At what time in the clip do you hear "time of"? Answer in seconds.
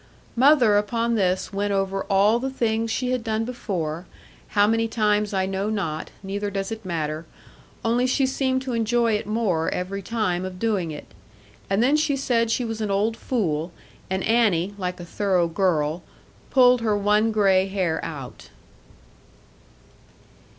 10.01-10.57